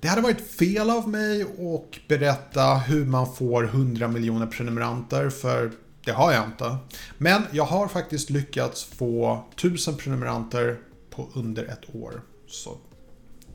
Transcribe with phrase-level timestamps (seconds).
[0.00, 5.72] Det hade varit fel av mig att berätta hur man får 100 miljoner prenumeranter för
[6.04, 6.76] det har jag inte.
[7.18, 10.78] Men jag har faktiskt lyckats få 1000 prenumeranter
[11.10, 12.22] på under ett år.
[12.46, 12.76] Så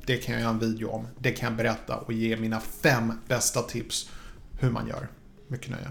[0.05, 1.07] det kan jag göra en video om.
[1.19, 4.09] Det kan jag berätta och ge mina fem bästa tips
[4.59, 5.07] hur man gör.
[5.47, 5.87] Mycket nöje.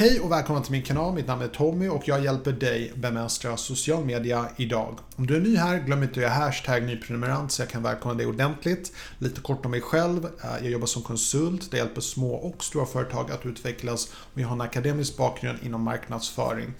[0.00, 1.14] Hej och välkommen till min kanal.
[1.14, 4.98] Mitt namn är Tommy och jag hjälper dig bemästra social media idag.
[5.16, 8.14] Om du är ny här, glöm inte att göra hashtag nyprenumerant så jag kan välkomna
[8.14, 8.92] dig ordentligt.
[9.18, 10.24] Lite kort om mig själv.
[10.24, 14.46] Eh, jag jobbar som konsult, det hjälper små och stora företag att utvecklas och jag
[14.46, 16.72] har en akademisk bakgrund inom marknadsföring.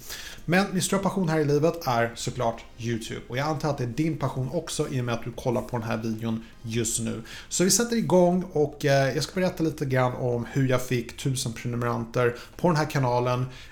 [0.45, 3.85] Men min stora passion här i livet är såklart YouTube och jag antar att det
[3.85, 7.01] är din passion också i och med att du kollar på den här videon just
[7.01, 7.23] nu.
[7.49, 11.13] Så vi sätter igång och eh, jag ska berätta lite grann om hur jag fick
[11.13, 13.10] 1000 prenumeranter på den här kanalen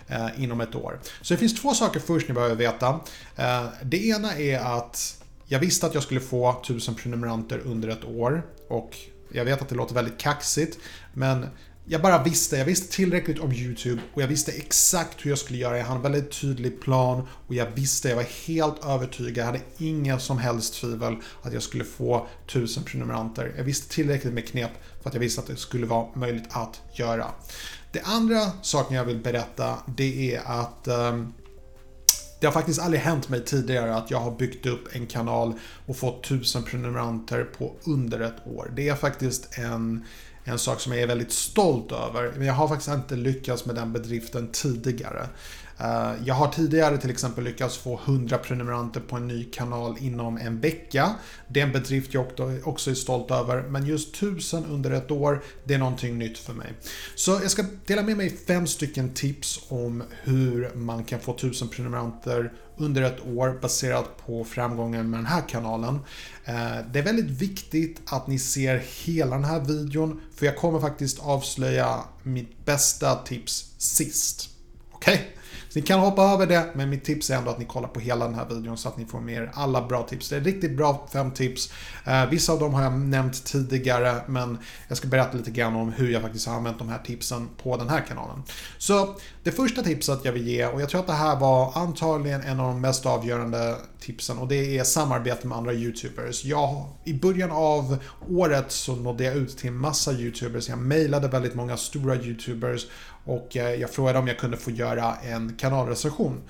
[0.08, 1.00] eh, inom ett år.
[1.22, 3.00] Så det finns två saker först ni behöver veta.
[3.36, 8.04] Eh, det ena är att jag visste att jag skulle få 1000 prenumeranter under ett
[8.04, 8.96] år och
[9.32, 10.78] jag vet att det låter väldigt kaxigt
[11.14, 11.46] men
[11.90, 15.58] jag bara visste, jag visste tillräckligt om YouTube och jag visste exakt hur jag skulle
[15.58, 15.78] göra.
[15.78, 19.60] Jag hade en väldigt tydlig plan och jag visste, jag var helt övertygad, jag hade
[19.78, 23.54] inga som helst tvivel att jag skulle få 1000 prenumeranter.
[23.56, 24.70] Jag visste tillräckligt med knep
[25.02, 27.26] för att jag visste att det skulle vara möjligt att göra.
[27.92, 31.34] Det andra saken jag vill berätta det är att um,
[32.40, 35.54] det har faktiskt aldrig hänt mig tidigare att jag har byggt upp en kanal
[35.86, 38.72] och fått 1000 prenumeranter på under ett år.
[38.76, 40.04] Det är faktiskt en
[40.48, 42.32] en sak som jag är väldigt stolt över.
[42.36, 45.28] Men jag har faktiskt inte lyckats med den bedriften tidigare.
[45.80, 50.36] Eh, jag har tidigare till exempel lyckats få 100 prenumeranter på en ny kanal inom
[50.38, 51.14] en vecka.
[51.48, 52.26] Det är en bedrift jag
[52.64, 53.62] också är stolt över.
[53.62, 56.72] Men just 1000 under ett år, det är någonting nytt för mig.
[57.14, 61.68] Så jag ska dela med mig fem stycken tips om hur man kan få 1000
[61.68, 65.94] prenumeranter under ett år baserat på framgången med den här kanalen.
[66.44, 70.80] Eh, det är väldigt viktigt att ni ser hela den här videon för jag kommer
[70.80, 74.48] faktiskt avslöja mitt bästa tips sist.
[74.92, 75.14] Okej?
[75.14, 75.37] Okay?
[75.78, 78.24] Ni kan hoppa över det, men mitt tips är ändå att ni kollar på hela
[78.24, 80.28] den här videon så att ni får med er alla bra tips.
[80.28, 81.72] Det är riktigt bra fem tips.
[82.04, 85.92] Eh, vissa av dem har jag nämnt tidigare, men jag ska berätta lite grann om
[85.92, 88.42] hur jag faktiskt har använt de här tipsen på den här kanalen.
[88.78, 92.42] Så det första tipset jag vill ge, och jag tror att det här var antagligen
[92.42, 96.44] en av de mest avgörande tipsen, och det är samarbete med andra YouTubers.
[96.44, 97.98] Jag, I början av
[98.30, 100.68] året så nådde jag ut till en massa YouTubers.
[100.68, 102.86] Jag mejlade väldigt många stora YouTubers
[103.24, 106.42] och eh, jag frågade om jag kunde få göra en kanalrecension.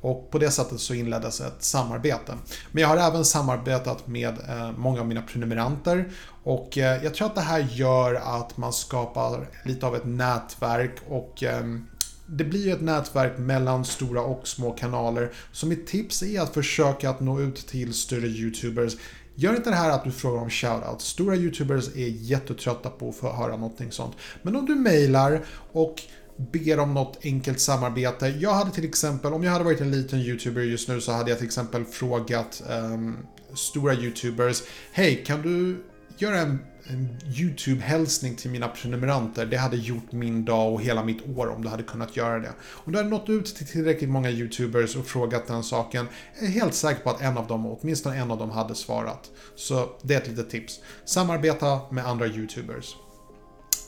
[0.00, 2.34] Och på det sättet så inleddes ett samarbete.
[2.72, 6.10] Men jag har även samarbetat med eh, många av mina prenumeranter
[6.44, 10.96] och eh, jag tror att det här gör att man skapar lite av ett nätverk
[11.08, 11.86] och ehm,
[12.26, 15.32] det blir ett nätverk mellan stora och små kanaler.
[15.52, 18.96] Så mitt tips är att försöka att nå ut till större YouTubers.
[19.34, 21.04] Gör inte det här att du frågar om shoutouts.
[21.04, 24.14] Stora YouTubers är jättetrötta på att få höra någonting sånt.
[24.42, 25.40] Men om du mejlar
[25.72, 26.02] och
[26.36, 28.28] ber om något enkelt samarbete.
[28.28, 31.30] Jag hade till exempel, om jag hade varit en liten YouTuber just nu så hade
[31.30, 33.16] jag till exempel frågat um,
[33.54, 34.62] stora YouTubers.
[34.92, 35.82] Hej, kan du
[36.22, 39.46] göra en, en YouTube-hälsning till mina prenumeranter?
[39.46, 42.52] Det hade gjort min dag och hela mitt år om du hade kunnat göra det.
[42.68, 46.50] Om du hade nått ut till tillräckligt många YouTubers och frågat den saken, är jag
[46.50, 49.30] helt säker på att en av dem, åtminstone en av dem, hade svarat.
[49.56, 50.80] Så det är ett litet tips.
[51.04, 52.96] Samarbeta med andra YouTubers.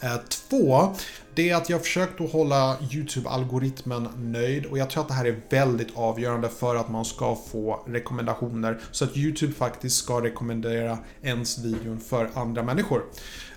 [0.00, 0.94] Eh, två,
[1.34, 5.24] det är att jag försökt att hålla YouTube-algoritmen nöjd och jag tror att det här
[5.24, 10.98] är väldigt avgörande för att man ska få rekommendationer så att YouTube faktiskt ska rekommendera
[11.22, 13.02] ens videon för andra människor.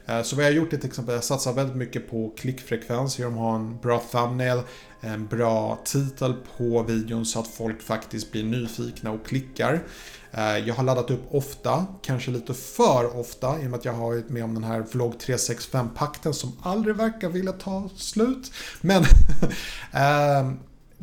[0.05, 2.33] Eh, så vad jag har gjort är till exempel att jag satsar väldigt mycket på
[2.37, 4.61] klickfrekvens genom att ha en bra thumbnail,
[5.01, 9.83] en bra titel på videon så att folk faktiskt blir nyfikna och klickar.
[10.31, 13.93] Eh, jag har laddat upp ofta, kanske lite för ofta i och med att jag
[13.93, 18.51] har varit med om den här vlogg 365-pakten som aldrig verkar vilja ta slut.
[18.81, 19.03] Men
[19.93, 20.51] eh,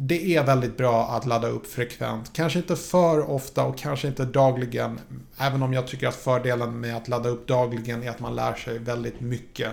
[0.01, 2.33] det är väldigt bra att ladda upp frekvent.
[2.33, 5.01] Kanske inte för ofta och kanske inte dagligen.
[5.39, 8.55] Även om jag tycker att fördelen med att ladda upp dagligen är att man lär
[8.55, 9.73] sig väldigt mycket.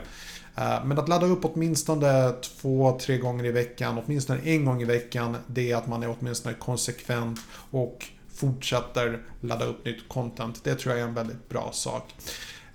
[0.56, 4.86] Eh, men att ladda upp åtminstone två, tre gånger i veckan, åtminstone en gång i
[4.86, 7.40] veckan, det är att man är åtminstone konsekvent
[7.72, 10.64] och fortsätter ladda upp nytt content.
[10.64, 12.14] Det tror jag är en väldigt bra sak.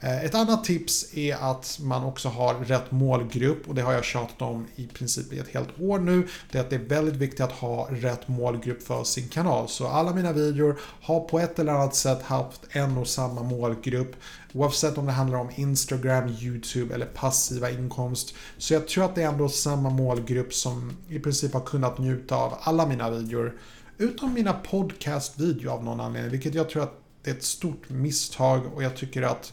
[0.00, 4.04] Eh, ett annat tips är att man också har rätt målgrupp och det har jag
[4.04, 6.28] tjatat om i princip i ett helt år nu.
[6.52, 9.68] Det är att det är väldigt viktigt att ha rätt målgrupp för sin kanal.
[9.68, 14.16] Så alla mina videor har på ett eller annat sätt haft en och samma målgrupp.
[14.52, 18.34] Oavsett om det handlar om Instagram, YouTube eller passiva inkomst.
[18.58, 22.36] Så jag tror att det är ändå samma målgrupp som i princip har kunnat njuta
[22.36, 23.52] av alla mina videor
[24.00, 28.74] Utom mina podcastvideo av någon anledning, vilket jag tror att det är ett stort misstag
[28.74, 29.52] och jag tycker att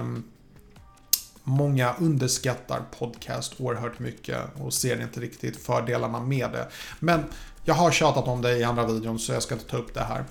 [0.00, 0.24] um,
[1.48, 6.68] Många underskattar podcast oerhört mycket och ser inte riktigt fördelarna med det.
[6.98, 7.24] Men
[7.64, 10.00] jag har tjatat om det i andra videon så jag ska inte ta upp det
[10.00, 10.24] här.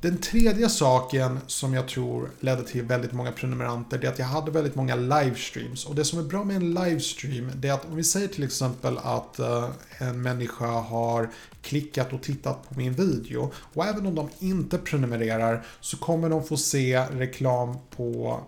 [0.00, 4.26] Den tredje saken som jag tror ledde till väldigt många prenumeranter det är att jag
[4.26, 5.84] hade väldigt många livestreams.
[5.84, 8.44] Och det som är bra med en livestream det är att om vi säger till
[8.44, 9.68] exempel att eh,
[9.98, 11.30] en människa har
[11.62, 16.44] klickat och tittat på min video och även om de inte prenumererar så kommer de
[16.44, 18.40] få se reklam på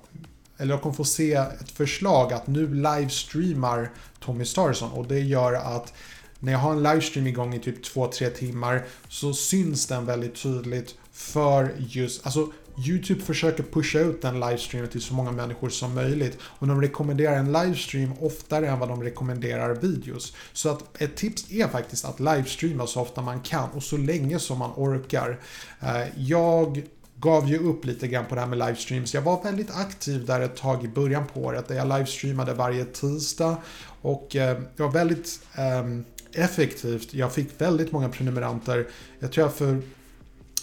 [0.58, 3.90] eller jag kommer få se ett förslag att nu livestreamar
[4.20, 5.92] Tommy Starson och det gör att
[6.40, 10.94] när jag har en livestream igång i typ 2-3 timmar så syns den väldigt tydligt
[11.12, 12.52] för just, alltså
[12.86, 16.38] YouTube försöker pusha ut den livestreamen till så många människor som möjligt.
[16.42, 20.32] Och de rekommenderar en livestream oftare än vad de rekommenderar videos.
[20.52, 24.38] Så att ett tips är faktiskt att livestreama så ofta man kan och så länge
[24.38, 25.40] som man orkar.
[25.80, 26.82] Eh, jag
[27.16, 29.14] gav ju upp lite grann på det här med livestreams.
[29.14, 32.84] Jag var väldigt aktiv där ett tag i början på året där jag livestreamade varje
[32.84, 33.56] tisdag
[34.02, 37.14] och eh, det var väldigt ehm, effektivt.
[37.14, 38.88] Jag fick väldigt många prenumeranter.
[39.18, 39.82] Jag tror jag för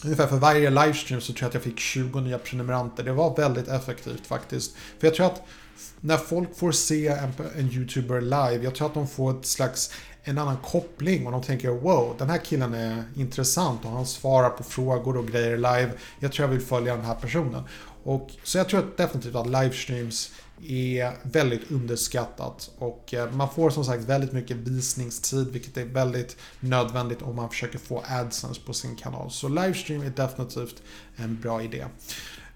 [0.03, 3.03] Ungefär för varje livestream så tror jag att jag fick 20 nya prenumeranter.
[3.03, 4.75] Det var väldigt effektivt faktiskt.
[4.99, 5.43] För jag tror att
[5.99, 9.91] när folk får se en, en YouTuber live, jag tror att de får ett slags
[10.23, 14.49] en annan koppling och de tänker wow, den här killen är intressant och han svarar
[14.49, 15.91] på frågor och grejer live.
[16.19, 17.63] Jag tror jag vill följa den här personen.
[18.03, 20.31] Och, så jag tror definitivt att livestreams
[20.67, 26.37] är väldigt underskattat och eh, man får som sagt väldigt mycket visningstid vilket är väldigt
[26.59, 29.31] nödvändigt om man försöker få AdSense på sin kanal.
[29.31, 30.83] Så livestream är definitivt
[31.15, 31.85] en bra idé.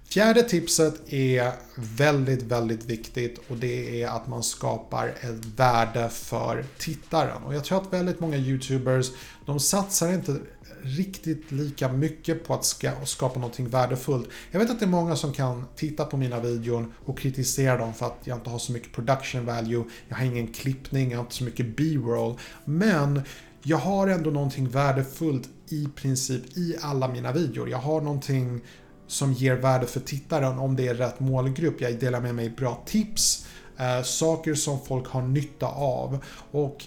[0.09, 6.65] Fjärde tipset är väldigt, väldigt viktigt och det är att man skapar ett värde för
[6.77, 7.43] tittaren.
[7.43, 9.11] Och jag tror att väldigt många YouTubers,
[9.45, 10.37] de satsar inte
[10.81, 12.65] riktigt lika mycket på att
[13.05, 14.29] skapa någonting värdefullt.
[14.51, 17.93] Jag vet att det är många som kan titta på mina videon och kritisera dem
[17.93, 21.23] för att jag inte har så mycket production value, jag har ingen klippning, jag har
[21.23, 22.39] inte så mycket B-roll.
[22.65, 23.21] Men
[23.63, 27.69] jag har ändå någonting värdefullt i princip i alla mina videor.
[27.69, 28.61] Jag har någonting
[29.07, 31.81] som ger värde för tittaren om det är rätt målgrupp.
[31.81, 33.47] Jag delar med mig bra tips,
[33.77, 36.23] eh, saker som folk har nytta av.
[36.51, 36.85] Och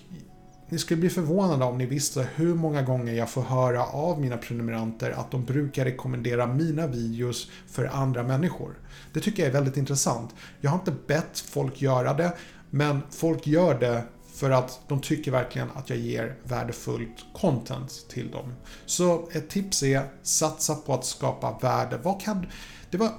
[0.71, 4.37] ni skulle bli förvånade om ni visste hur många gånger jag får höra av mina
[4.37, 8.79] prenumeranter att de brukar rekommendera mina videos för andra människor.
[9.13, 10.35] Det tycker jag är väldigt intressant.
[10.61, 12.33] Jag har inte bett folk göra det,
[12.71, 14.03] men folk gör det
[14.39, 18.53] för att de tycker verkligen att jag ger värdefullt content till dem.
[18.87, 21.99] Så ett tips är satsa på att skapa värde.
[22.03, 22.47] Vad kan...
[22.91, 23.11] Det var...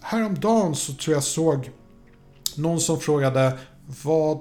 [0.00, 1.70] Häromdagen så tror jag såg
[2.56, 3.58] någon som frågade
[4.04, 4.40] vad...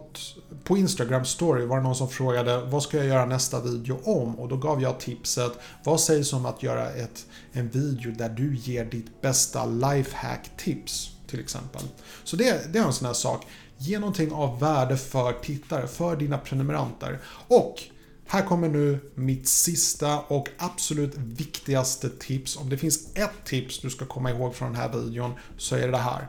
[0.63, 4.39] På Instagram story var det någon som frågade vad ska jag göra nästa video om?
[4.39, 5.51] Och då gav jag tipset
[5.83, 11.16] vad sägs om att göra ett, en video där du ger ditt bästa lifehack tips
[11.27, 11.81] till exempel.
[12.23, 13.47] Så det, det är en sån här sak.
[13.77, 17.19] Ge någonting av värde för tittare, för dina prenumeranter.
[17.47, 17.83] Och
[18.27, 22.57] här kommer nu mitt sista och absolut viktigaste tips.
[22.57, 25.81] Om det finns ett tips du ska komma ihåg från den här videon så är
[25.81, 26.27] det det här.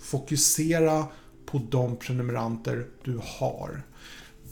[0.00, 1.06] Fokusera
[1.46, 3.82] på de prenumeranter du har.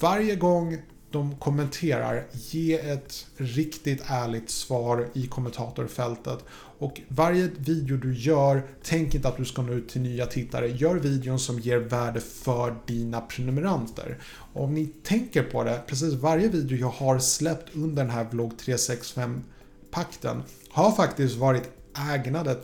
[0.01, 0.79] Varje gång
[1.11, 6.39] de kommenterar, ge ett riktigt ärligt svar i kommentatorfältet.
[6.79, 10.69] Och varje video du gör, tänk inte att du ska nå ut till nya tittare.
[10.69, 14.19] Gör videon som ger värde för dina prenumeranter.
[14.53, 18.27] Och om ni tänker på det, precis varje video jag har släppt under den här
[18.31, 19.43] vlogg 365
[19.91, 21.71] pakten har faktiskt varit
[22.15, 22.57] ägnade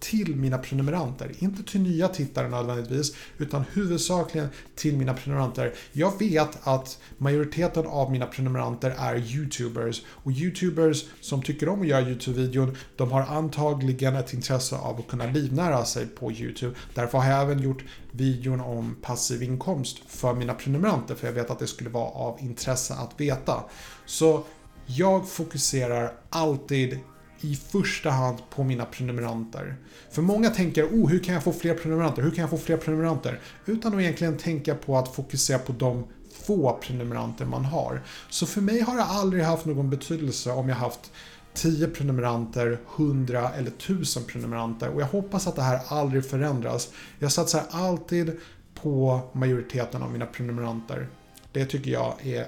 [0.00, 1.32] till mina prenumeranter.
[1.38, 5.74] Inte till nya tittare nödvändigtvis, utan huvudsakligen till mina prenumeranter.
[5.92, 11.86] Jag vet att majoriteten av mina prenumeranter är YouTubers och YouTubers som tycker om att
[11.86, 16.74] göra YouTube-videon, de har antagligen ett intresse av att kunna livnära sig på YouTube.
[16.94, 21.50] Därför har jag även gjort videon om passiv inkomst för mina prenumeranter, för jag vet
[21.50, 23.64] att det skulle vara av intresse att veta.
[24.06, 24.44] Så
[24.86, 26.98] jag fokuserar alltid
[27.40, 29.76] i första hand på mina prenumeranter.
[30.10, 32.22] För många tänker, oh, hur kan jag få fler prenumeranter?
[32.22, 33.40] Hur kan jag få fler prenumeranter?
[33.66, 36.04] Utan att egentligen tänka på att fokusera på de
[36.44, 38.02] få prenumeranter man har.
[38.28, 41.12] Så för mig har det aldrig haft någon betydelse om jag haft
[41.54, 46.88] 10 prenumeranter, 100 eller 1000 prenumeranter och jag hoppas att det här aldrig förändras.
[47.18, 48.36] Jag satsar alltid
[48.82, 51.08] på majoriteten av mina prenumeranter.
[51.52, 52.46] Det tycker jag är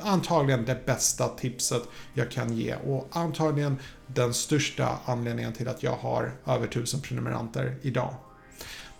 [0.00, 1.82] antagligen det bästa tipset
[2.14, 7.76] jag kan ge och antagligen den största anledningen till att jag har över 1000 prenumeranter
[7.82, 8.14] idag.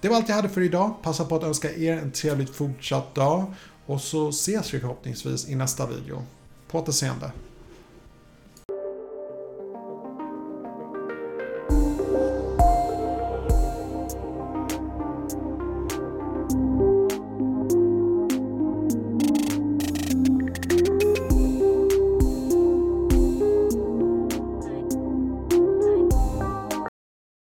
[0.01, 0.95] Det var allt jag hade för idag.
[1.03, 3.55] Passa på att önska er en trevlig fortsatt dag
[3.87, 6.23] och så ses vi förhoppningsvis i nästa video.
[6.69, 7.31] På återseende.